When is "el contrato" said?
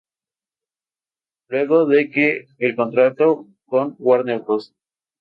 2.57-3.45